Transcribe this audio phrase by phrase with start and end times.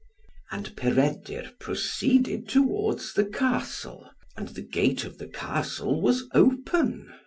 [0.49, 7.13] And Peredur proceeded towards the Castle, and the gate of the Castle was open.